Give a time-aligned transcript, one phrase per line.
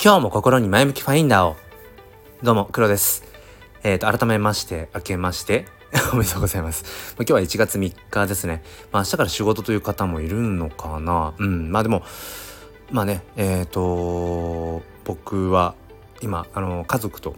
[0.00, 1.56] 今日も心に前向きファインダーを
[2.44, 3.24] どうも黒です
[3.82, 5.66] えっ、ー、と改めまして明けまして
[6.12, 7.16] おめでとうございます。
[7.16, 8.62] 今日は1月3日ですね。
[8.92, 11.32] まあ明日から仕事という方もいるのかな。
[11.38, 11.72] うん。
[11.72, 12.02] まあでも、
[12.92, 15.74] まあね、えっ、ー、と、僕は
[16.20, 17.34] 今、あの、家族と、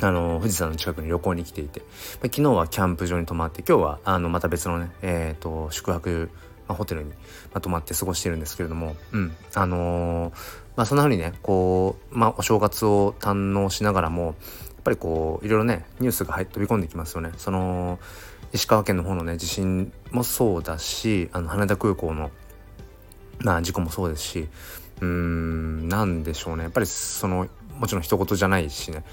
[0.00, 1.82] あの、富士山の近くに旅行に来ていて、
[2.22, 6.30] 昨日はキャンプ場に泊まって、今日は、あの、また別のね、えっ、ー、と、宿泊、
[6.72, 7.12] まあ、ホテルに、
[7.52, 9.36] ま泊まって過ごしてるんですけれども、うん。
[9.54, 10.34] あのー、
[10.74, 14.34] まあそんな風にね、こう、まあお正月を堪能しながらも、やっ
[14.84, 17.32] ぱりこう、いろいろね、ニュースが入飛び込んできますよね。
[17.36, 17.98] その、
[18.52, 22.30] 石川県の方のね、地震もそうだし、あの、羽田空港の、
[23.40, 24.48] まあ事故もそうですし、
[25.00, 26.62] うーん、なんでしょうね。
[26.62, 29.04] やっぱりその、もちろん一言じゃないしね。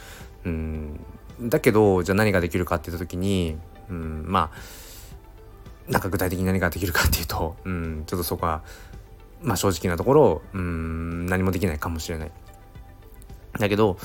[0.46, 1.00] うん、
[1.42, 3.58] だけど、じゃあ何ができるかって言った時に、
[3.90, 4.58] うん、まあ、
[5.90, 8.64] なんか具体的に何ができるかっていうと、うん、ちょっとそこは、
[9.42, 12.32] まあ正直なところ、うん、何もできないかもしれない。
[13.60, 13.98] だけど、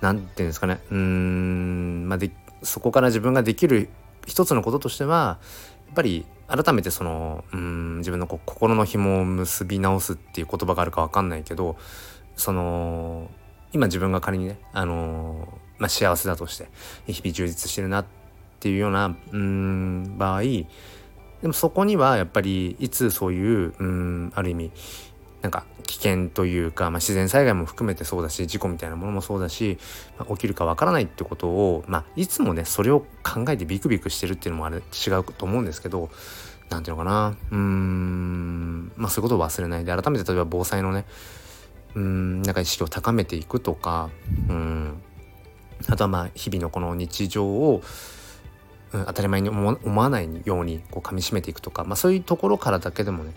[0.00, 2.30] なんていうんですかね、うん、まあで、
[2.62, 3.88] そこから自分ができる
[4.26, 5.38] 一つのこととしては、
[5.86, 11.76] やっぱり改めてその、うん、自分のこ心の紐を結び直すっていう言葉があるか分かんないけど、
[12.36, 13.30] その、
[13.72, 16.68] 今自分が仮にね、あのまあ、幸せだとして、
[17.06, 18.06] 日々充実してるなっ
[18.60, 20.42] ていうような、うん、場合、
[21.42, 24.72] でもそこにはやっぱりいつそういううんある意味
[25.42, 29.78] なんか危険というか、まあ、自然災害も含めてそうだし事故みたいなものもそうだし、
[30.18, 36.10] まあ、起きるかわからないってことを、まあ、いつもねそれを考えてビクビクしてるっていうのもあれ違うと思うんですけど
[36.68, 41.06] 何ていうのかなうーんまあそういうことを忘れないで改めて例えば防災のね
[41.94, 44.10] うんなんか意識を高めていくとか
[44.48, 45.02] うん
[45.88, 47.82] あとはまあ日々のこの日常を
[48.92, 53.32] うん、当たり前に思わないようにこう噛みしめていくとか、まあ、そういうところからだけでもね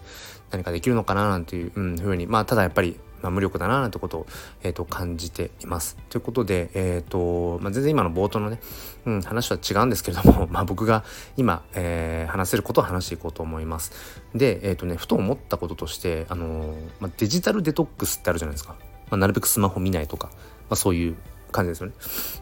[0.51, 4.25] 何かできるのかななんていう、ふうにまあただやっぱり、まあ、無力だななんてことを、
[4.61, 5.97] えーと、感じています。
[6.09, 8.59] ということで、えーとまあ、全然今の冒頭のね、
[9.05, 11.03] うん、話は違うんですけれども、 まあ、僕が
[11.37, 14.21] 今、えー、話せることを話していこうと思います。
[14.35, 18.75] で、えっ、ー、とね、ふと思ったこととして、あのー、まあ、デジタルデトックスってあるじゃないですか。
[19.09, 20.35] まあ、なるべくスマホ見ないとか、ま
[20.71, 21.15] あ、そういう
[21.51, 21.93] 感じですよね。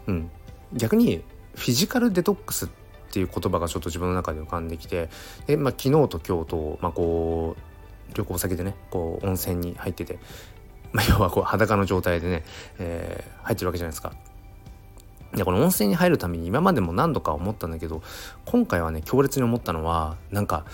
[0.08, 0.30] うん、
[0.74, 1.22] 逆に
[1.54, 2.81] フィジカルデトックスって
[3.12, 5.10] っていう言葉がちょっと自分の中で浮かんできて
[5.46, 7.56] で、まあ、昨日と今日と、まあ、こ
[8.10, 10.18] う旅行先でねこう温泉に入ってて、
[10.92, 12.42] まあ、 要はこう裸の状態でね、
[12.78, 14.14] えー、入ってるわけじゃないですか。
[15.34, 18.02] でこの温泉に入るために今までも何度か思ったんだけど
[18.44, 20.66] 今回はね強烈に思ったのはなんか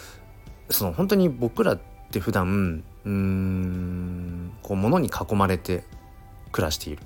[0.69, 5.85] その本当に僕らって普段うーんこう物に囲まれて
[6.53, 7.03] 暮らしている。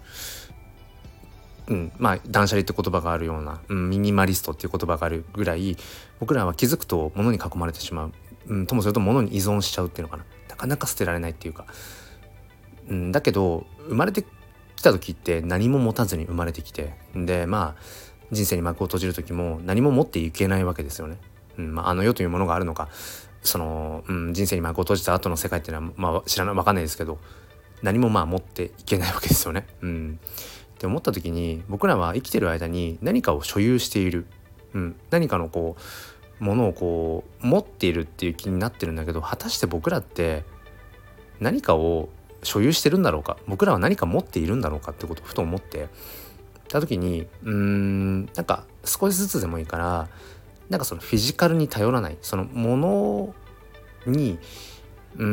[1.69, 5.77] うん、まあ断捨離って言葉があるような、うん、ミニマリストっていう言葉があるぐらい
[6.21, 8.13] 僕らは気づくと物に囲まれてしまう、
[8.49, 10.25] うん、ともすると物に依存しちゃうっていうのかな。
[10.49, 11.67] なかなか捨てられないっていうか、
[12.89, 14.25] うん、だけど生まれて
[14.77, 17.83] きた時って何も持たずに生まれてきてでまあ
[18.31, 21.19] 人生に幕を閉じる時も何も持っていけないわけですよね。
[21.59, 22.89] うんまあ、あの世というものがあるのか。
[23.43, 27.19] その、うん、人生に幕を閉じた後の世界っていうのは、まあ、知らない分かんないですけど
[27.83, 29.67] 何もまあ持っていけないわけですよね。
[29.83, 30.21] うん。
[30.83, 34.27] って思った時に僕らは生きてる間に何かを所有している、
[34.75, 35.77] うん、何かのこ
[36.41, 40.43] うものをこう持っているっていう気になってるんだけど果たして僕らって
[41.39, 42.09] 何かを
[42.43, 43.37] 所有してるんだろうか？
[43.47, 45.89] 僕らは何か持っているんだろうかってことをふと思って
[46.67, 50.09] た時にうーんなんか少しずつでもいいから
[50.69, 52.19] なんかそのフィジカルに頼らない。
[52.23, 53.35] そのもの
[54.05, 54.41] に
[55.17, 55.25] うー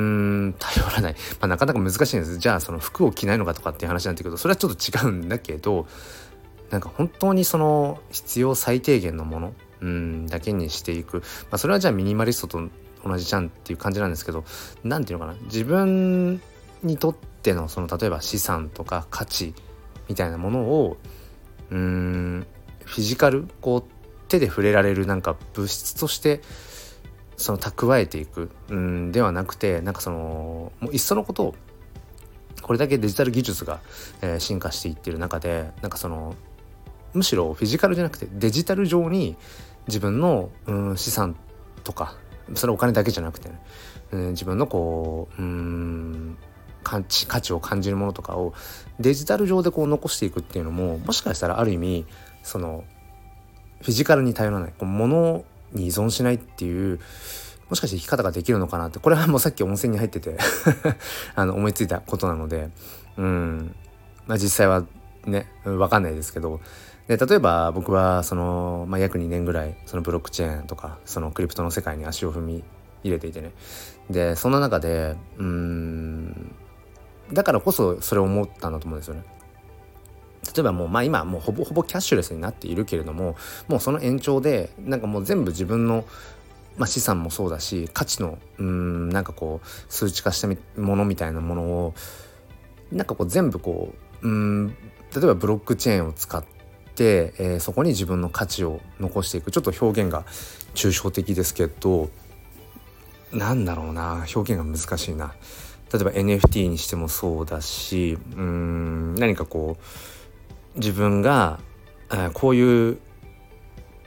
[0.47, 2.37] ん頼らない、まあ、なかなか難しいんです。
[2.37, 5.87] じゃあその服を着ないのかとかっていう話なんだけどそれはちょっと違うんだけど
[6.69, 12.69] なんか本当にその必要最低限のものうんだけにしていく、まあ、それはじゃあミニマリストと
[13.03, 14.43] 同じじゃんっていう感じなんですけど
[14.83, 15.39] 何て言うのかな。
[15.45, 16.41] 自分
[16.83, 19.53] にとってのその例えば資産とか価値
[20.07, 20.97] みたいなものを
[21.71, 22.45] うん
[22.83, 26.41] フィジカルこう手で触れられるなんか物質として
[27.39, 31.55] その蓄えていくんではなくてなんかそのもういっそのことを
[32.61, 33.79] これだけデジタル技術が、
[34.21, 36.35] えー、進化していってる中でなんかその
[37.13, 39.37] むしろフィジカルじゃなくてデジタル上に
[39.87, 41.35] 自分の、うん、資産
[41.83, 42.15] とか
[42.55, 43.59] それお金だけじゃなくてね、
[44.11, 46.37] うん、自分のこううん
[46.83, 48.53] 価値価値を感じるものとかを
[48.99, 52.05] デジタル上でこう残していくっていうのももしかしたらある意味
[52.43, 52.83] その
[53.81, 54.73] フィジカルに頼らない。
[54.77, 56.99] こう物に依存しないっていう
[57.69, 60.37] もしかして生き方ができるのかなってこれはもうさっき温泉に入ってて
[61.35, 62.69] あの思いついたことなので
[63.17, 63.75] うん。
[64.27, 64.85] まあ実際は
[65.25, 66.61] ね分かんないですけど
[67.07, 72.63] で例えば僕はその、まあ、約2年ぐらいそのブロックチェーンとかそのクリプトの世界に足を踏み
[73.03, 73.51] 入れていてね。
[74.09, 76.55] でそんな中でうん。
[77.31, 79.23] だからこそそれを思ったんだと思うんですよね。
[80.45, 83.35] 例えばもうまあ今もうほぼほぼキャッシュレスになっているけれども
[83.67, 86.05] もうその延長でなんかもう全部自分の、
[86.77, 90.47] まあ、資産もそうだし価値のうんなんかこう数値化した
[90.79, 91.93] ものみたいなものを
[92.91, 94.67] なんかこう全部こううん
[95.13, 96.43] 例えばブロックチェーンを使っ
[96.95, 99.51] て、えー、そこに自分の価値を残していく。
[99.51, 100.23] ちょっと表現が
[100.75, 102.09] 抽象的ですけど
[103.33, 105.33] なんだろうな表現が難しいな。
[105.91, 109.83] 例えば NFT にしてもそうだしうん何かこう
[110.79, 111.59] 自分が、
[112.11, 112.97] えー、こういう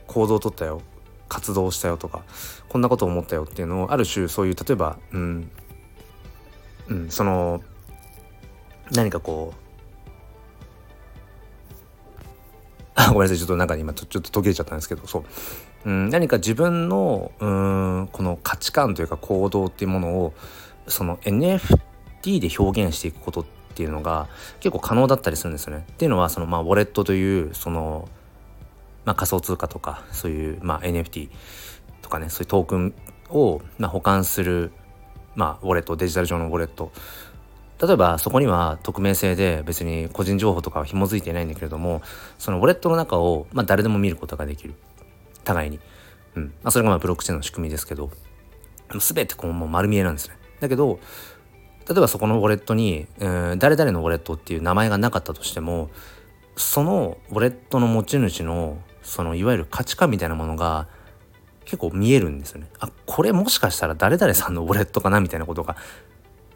[0.07, 0.83] 行動をとったよ
[1.29, 2.25] 活動したよとか
[2.69, 5.51] こんなこと思ったよっていうのをある種そういう例えばうん、
[6.89, 7.63] うん、その
[8.91, 9.63] 何かこう
[12.95, 15.25] あごめんなさいちょっと中に今ちょっと途切れちゃったんですけどそう、
[15.87, 20.35] うん、何か自分のうんこの価値観というか行動っていうものを
[20.87, 24.29] その NFT で表現していくことってっていうのが
[24.61, 25.87] 結構可能だったりするんですよね。
[25.91, 28.09] っていうのはそのまあウォレットというその、
[29.05, 31.31] まあ、仮想通貨とかそういうまあ NFT
[32.03, 32.95] とかねそういうトークン
[33.31, 34.73] をまあ保管する
[35.35, 36.93] まあウォレットデジタル上のウォレット。
[37.81, 42.01] 例えばそこには匿名性で別に個人情報とかは紐づいてないんだけれども
[42.39, 44.75] そのウォレットの中を、まあ、誰でも見ることができる。
[45.45, 45.81] 互いに、
[46.37, 46.45] うん。
[46.63, 48.11] まあ、それがまあブロックチェーンの仕組みですけど
[48.99, 50.37] 全てこうもう丸見えなんですね。
[50.61, 51.01] だけど
[51.89, 55.91] 例えばそこのウォレットに、えー、誰々のウォレットっていう名前がなかったとしても
[56.57, 60.87] そのウォレットの持ち主のそのいわゆる価値観みたいなものが
[61.65, 62.69] 結構見えるんですよね。
[62.79, 65.77] あこれもしかしたら誰々さんのウォレットかなみたいなことが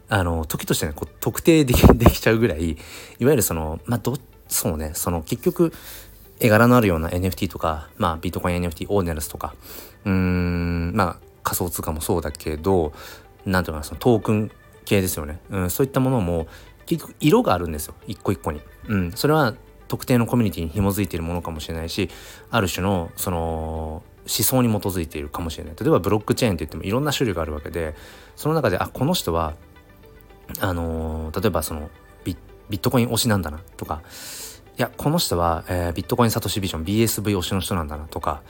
[0.09, 5.73] あの時としてねこう特定でき できちゃうぐらいいわゆるそのまあどそうねその結局
[6.39, 9.55] 絵柄のあるような NFT とかまあビットコイン NFT オーネルスとか
[10.05, 12.93] うーんまあ仮想通貨もそうだけど
[13.45, 14.51] なんていうかそのトークン
[14.87, 16.47] 系ですよね、うん、そういったものも
[16.85, 17.95] 結局色があるんですよ。
[18.07, 18.61] 一個一個に。
[18.87, 19.53] うん、それは
[19.89, 22.09] 特定のコミュニティに紐づいているものかもしれないし
[22.49, 25.75] ある種のその思想に基づいているかもしれない。
[25.79, 27.95] 例えばブロックチェーンって言ってもいろんな種類があるわけで
[28.35, 29.55] その中であこの人は
[30.61, 31.89] あのー、例えばその
[32.69, 34.01] ビットコイン推しなんだなとか
[34.77, 38.41] いやこの人は、えー、ビットコインサトシビジョン BSV 推しの人なんだなとか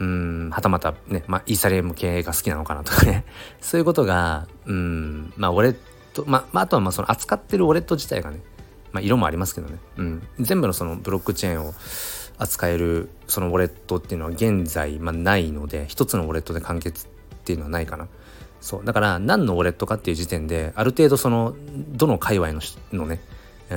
[0.00, 3.24] うんはたまたね、まあ、イーサリアム系が好きなのかなとかね。
[3.60, 5.76] そういうことがうんまあウォレッ
[6.12, 8.40] トまあ、あとはまあその扱ってるウォレット自体がね
[8.92, 11.74] まあ色もありますけどね、うん、全部のそのブロックチェーンを
[12.38, 17.08] 扱えるそのウォレットっていうのは現在、まあ、ないので一つのウォレットで完結っ
[17.44, 18.08] ていうのはないかな。
[18.60, 18.84] そう。
[18.84, 21.54] だから何のウォレットかっていう時点である程度その
[21.92, 22.60] どの界隈の
[22.92, 23.20] のね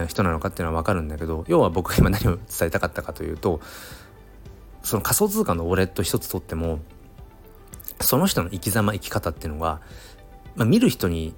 [0.07, 3.61] 人なのかっていうのは分かるんだけど要は僕が今何を伝えたかったかというと
[4.83, 6.79] その仮想通貨のウォレット一つとっても
[8.01, 9.81] その人の生き様生き方っていうのが、
[10.55, 11.33] まあ、見る人に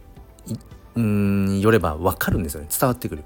[1.00, 2.68] んよれば分かるんですよね。
[2.70, 3.24] 伝わってくる。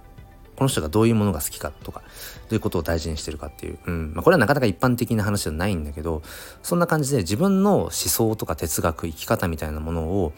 [0.55, 2.07] この人がどういうものが好きかとかど
[2.51, 4.13] ういうことを大事にしてるかっていう、うん。
[4.13, 6.21] まあ、これはなかなか一般的な話じゃないんだけど
[6.63, 10.33] そんな感じで自分の思想とか哲学生き方みたいなものを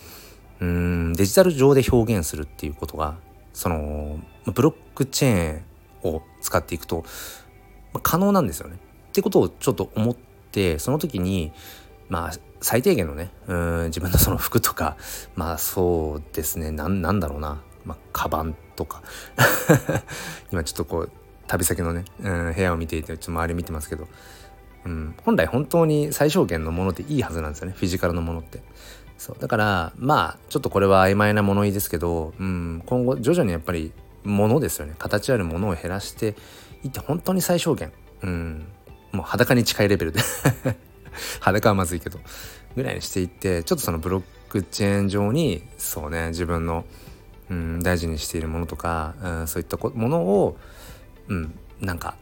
[0.60, 3.16] うんデジタル上で表現するっていうことが
[3.54, 7.04] そのブロックチェーンを使っていくと、
[7.94, 8.78] まあ、可能なんですよね。
[9.12, 11.52] ってことをちょっと思ってその時に
[12.08, 12.32] まあ
[12.62, 14.96] 最低限のねうん自分のその服とか
[15.36, 19.02] まあそうですねなんなんだろうなまあ、カバンとか。
[20.52, 21.12] 今ちょっとこう
[21.48, 24.08] 旅先のね、うん、部屋を見ていてちょっと周り見てますけど、
[24.86, 28.62] うん、本来本当に最小限のものでいいはずなんですよねフィジカルのものって。
[29.18, 34.96] そうだからまあちょっとこれは曖昧な物言いですけど、うん、今後徐々にやっぱりものですよね。
[34.98, 36.36] 形あるものを減らして
[36.84, 37.92] いって本当に最小限、
[38.22, 38.68] うん、
[39.12, 40.22] もう裸に近いレベルで。
[41.42, 42.20] 裸はまずいけど。
[42.76, 46.86] ぐらいにしていってちょっとそのブロックチェーン上にそうね自分の
[47.52, 50.58] うん、大事にしているものとか、うん、そういったものを、
[51.28, 52.16] うん、なんか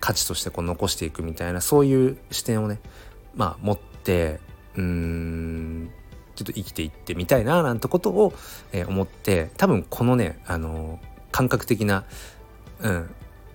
[0.00, 2.80] 価値としてこう残していくみたいなそういう視点をね
[3.34, 4.40] まあ持って
[4.76, 5.90] うん
[6.34, 8.32] ちょっと生きていってみたいななんてことを、
[8.72, 11.00] えー、思って多分このねあの
[11.32, 12.04] 感覚的な、
[12.80, 13.10] うん、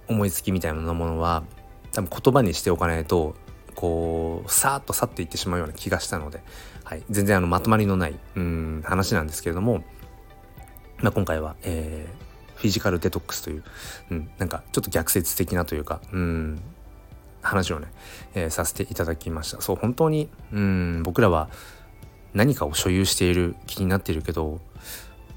[0.08, 1.44] 思いつきみたいなものは
[1.92, 3.36] 多分言葉にしておかないと
[3.76, 6.42] こうさーっと去っていってしまうような気がしたので、
[6.84, 9.84] はい、全然あのまとまりのないうん話なんですけれども
[11.02, 13.64] まあ、今回は、えー、フィジカルデトックスという、
[14.12, 16.62] うん、なんかちょっと逆説的なというか、うん、
[17.42, 17.88] 話をね、
[18.36, 19.62] えー、させていただきました。
[19.62, 21.50] そう、本当に、うん、僕らは
[22.34, 24.60] 何かを所有している気になっているけど、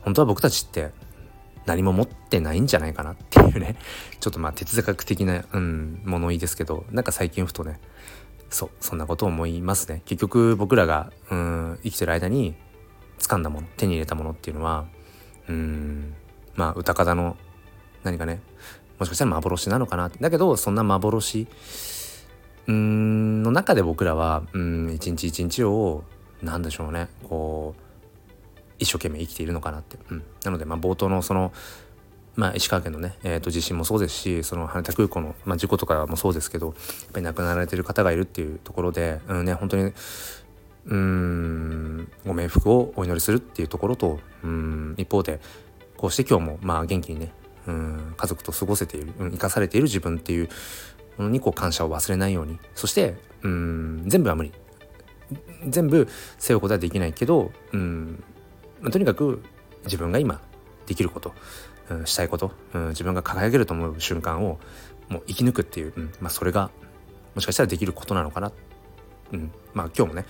[0.03, 0.91] 本当は僕たちって
[1.67, 3.77] 何も持ってないんじゃないかなっていうね、
[4.21, 7.81] ちょっとまあ哲学的な、うん、物言いですけど、なんか最近ふとね、
[8.51, 10.03] そう、そんなことを思いますね。
[10.05, 12.55] 結局僕らが、うん、生きてる間に
[13.19, 14.87] 掴んだもの、手に入れたものっていうのは、
[15.49, 16.15] うん
[16.55, 17.37] まあ歌方の
[18.03, 18.41] 何かね
[18.99, 21.47] もしかしたら幻なのかなだけどそんな幻
[22.67, 26.05] うんの中で僕らはうん一日一日を
[26.43, 27.84] 何でしょうねこう
[28.85, 31.53] 一生懸命生きているのかなって、うん、なのでまあ冒頭のその
[32.37, 36.75] まあ、石川県のね、えー、と地震もそうですしその羽田空港の、まあ、事故とかもそうですけどやっ
[37.13, 39.93] ぱり亡くなられてる方がいるっていうところで、うんね、本当に
[40.87, 45.41] うんご冥福をお祈りするっていうところとうん一方で
[45.97, 47.33] こうして今日もまあ元気にね
[47.67, 50.49] うん家族と過ごせている、うん、生かされている自分っていう
[51.17, 54.53] ものにこう感謝を忘れないようにそしてうん全部は無理。
[55.67, 56.07] 全部
[56.39, 58.23] 背負うことはできないけどうん
[58.85, 59.43] まあ、とにかく
[59.87, 60.41] 自分が今
[60.87, 61.35] できること、
[61.89, 64.61] うん、したいこと、うん、自分が輝けると思う瞬間を
[65.09, 66.71] もう生き抜くっていう、うんまあ、それが
[67.35, 68.53] もしかしたらできることなのかな、
[69.33, 70.27] うん、まあ今日もね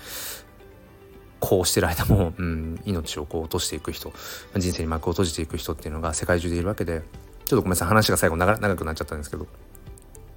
[1.40, 4.12] こうしてる間も、うん、命をこう落としていく人
[4.56, 7.02] 人生に幕を閉じていく人っていうのが世界中でいるわけで
[7.44, 9.46] ちょっとごめんなさい話が最後長長くなっちゃったんですけど、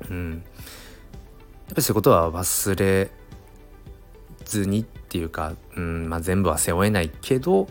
[0.10, 0.42] うん、やっ
[1.70, 3.12] ぱりそういうことは忘れ
[4.44, 7.68] ずにっていうか、うんまあ、全部は背負えないけど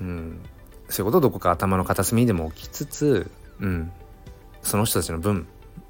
[0.00, 0.40] うん、
[0.88, 3.30] そういうことをどこか頭の片隅にでも置きつつ、
[3.60, 3.92] うん、
[4.62, 5.46] その人たちの分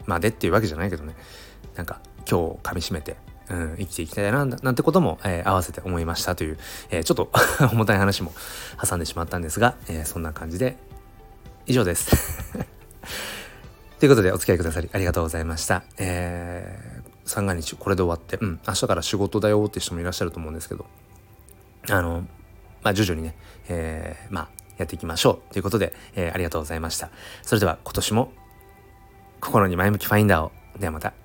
[0.07, 1.14] までっていうわけじゃないけどね。
[1.76, 3.17] なんか今日をかみしめて、
[3.49, 6.59] うん、生きていきたいななんてことも、えー、合わせて思いましたという、
[6.90, 7.31] えー、ちょっと
[7.73, 8.33] 重たい話も
[8.83, 10.76] 挟んでしまったんですが、えー、そんな感じで
[11.67, 12.11] 以上です。
[13.99, 15.83] ということでお付き合いくださりありがとうございました。
[15.99, 20.87] えー、三が日これで終わって、うん、明日から仕事だよって人もいらっしゃると思うんですけど、
[21.90, 22.26] あの、
[22.82, 23.34] まあ、徐々にね、
[23.68, 27.10] えー、まあ、やっていきましょうということで、えー、ありがとうございました。
[27.42, 28.32] それでは今年も
[29.40, 30.52] 心に前向きファインダーを。
[30.78, 31.19] ではまた。